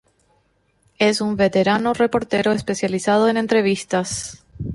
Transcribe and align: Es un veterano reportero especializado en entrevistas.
Es 0.97 1.21
un 1.21 1.35
veterano 1.35 1.93
reportero 1.93 2.53
especializado 2.53 3.29
en 3.29 3.37
entrevistas. 3.37 4.43